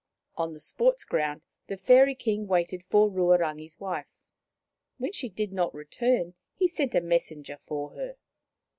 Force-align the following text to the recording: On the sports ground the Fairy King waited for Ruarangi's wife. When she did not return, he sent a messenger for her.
On 0.35 0.53
the 0.55 0.59
sports 0.59 1.03
ground 1.03 1.43
the 1.67 1.77
Fairy 1.77 2.15
King 2.15 2.47
waited 2.47 2.83
for 2.89 3.07
Ruarangi's 3.07 3.79
wife. 3.79 4.07
When 4.97 5.11
she 5.11 5.29
did 5.29 5.53
not 5.53 5.75
return, 5.75 6.33
he 6.55 6.67
sent 6.67 6.95
a 6.95 7.01
messenger 7.01 7.59
for 7.59 7.91
her. 7.91 8.15